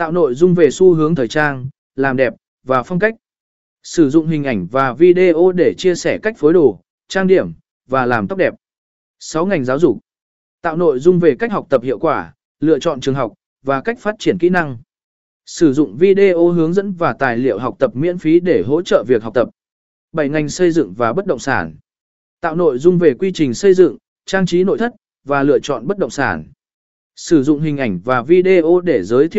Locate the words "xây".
20.48-20.70, 23.54-23.74